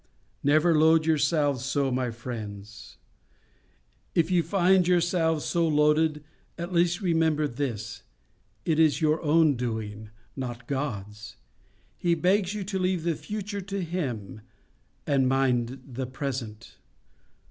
[0.43, 2.97] Never load yourselves so, my friends.
[4.15, 6.23] If you find yourselves so loaded,
[6.57, 8.01] at least remember this:
[8.65, 11.35] it is your own doing, not God's.
[11.95, 14.41] He begs you to leave the future to Him,
[15.05, 16.77] and mind the present.